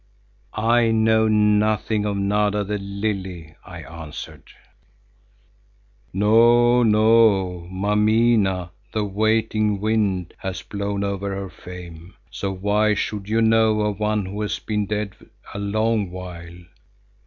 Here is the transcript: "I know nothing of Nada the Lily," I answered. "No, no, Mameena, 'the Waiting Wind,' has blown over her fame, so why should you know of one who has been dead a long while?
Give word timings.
"I 0.55 0.89
know 0.89 1.27
nothing 1.27 2.05
of 2.07 2.17
Nada 2.17 2.63
the 2.63 2.79
Lily," 2.79 3.53
I 3.63 3.83
answered. 3.83 4.49
"No, 6.11 6.81
no, 6.81 7.67
Mameena, 7.69 8.71
'the 8.93 9.03
Waiting 9.05 9.79
Wind,' 9.79 10.33
has 10.39 10.63
blown 10.63 11.03
over 11.03 11.35
her 11.35 11.51
fame, 11.51 12.15
so 12.31 12.51
why 12.51 12.95
should 12.95 13.29
you 13.29 13.43
know 13.43 13.81
of 13.81 13.99
one 13.99 14.25
who 14.25 14.41
has 14.41 14.57
been 14.57 14.87
dead 14.87 15.15
a 15.53 15.59
long 15.59 16.09
while? 16.09 16.57